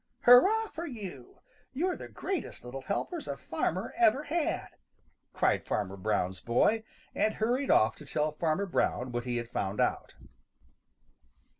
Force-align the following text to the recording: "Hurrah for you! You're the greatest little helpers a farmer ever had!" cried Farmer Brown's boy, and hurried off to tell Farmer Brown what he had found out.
"Hurrah 0.21 0.69
for 0.69 0.87
you! 0.87 1.41
You're 1.73 1.95
the 1.95 2.07
greatest 2.07 2.65
little 2.65 2.81
helpers 2.81 3.27
a 3.27 3.37
farmer 3.37 3.93
ever 3.95 4.23
had!" 4.23 4.69
cried 5.31 5.63
Farmer 5.63 5.95
Brown's 5.95 6.39
boy, 6.39 6.83
and 7.13 7.35
hurried 7.35 7.69
off 7.69 7.97
to 7.97 8.05
tell 8.07 8.31
Farmer 8.31 8.65
Brown 8.65 9.11
what 9.11 9.25
he 9.25 9.37
had 9.37 9.47
found 9.49 9.79
out. 9.79 10.15